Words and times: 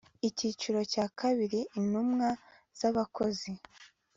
Icyiciro 0.27 0.79
cya 0.91 1.05
kabiri 1.19 1.59
Intumwa 1.77 2.29
z 2.79 2.81
abakozi 2.89 3.51